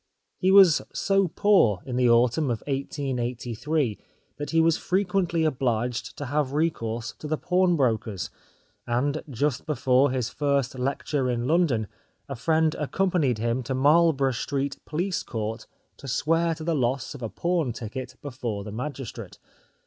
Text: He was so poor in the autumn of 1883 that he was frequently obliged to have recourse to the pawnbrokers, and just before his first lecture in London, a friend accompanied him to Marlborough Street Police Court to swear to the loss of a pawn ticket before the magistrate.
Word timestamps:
He 0.39 0.49
was 0.49 0.81
so 0.95 1.27
poor 1.27 1.83
in 1.85 1.95
the 1.95 2.09
autumn 2.09 2.45
of 2.49 2.63
1883 2.65 3.99
that 4.37 4.49
he 4.49 4.59
was 4.59 4.75
frequently 4.75 5.43
obliged 5.45 6.17
to 6.17 6.25
have 6.25 6.53
recourse 6.53 7.13
to 7.19 7.27
the 7.27 7.37
pawnbrokers, 7.37 8.31
and 8.87 9.21
just 9.29 9.67
before 9.67 10.09
his 10.09 10.27
first 10.29 10.79
lecture 10.79 11.29
in 11.29 11.45
London, 11.45 11.85
a 12.27 12.35
friend 12.35 12.73
accompanied 12.79 13.37
him 13.37 13.61
to 13.61 13.75
Marlborough 13.75 14.31
Street 14.31 14.79
Police 14.85 15.21
Court 15.21 15.67
to 15.97 16.07
swear 16.07 16.55
to 16.55 16.63
the 16.63 16.73
loss 16.73 17.13
of 17.13 17.21
a 17.21 17.29
pawn 17.29 17.71
ticket 17.71 18.15
before 18.23 18.63
the 18.63 18.71
magistrate. 18.71 19.37